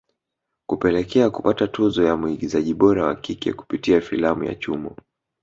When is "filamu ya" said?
4.01-4.55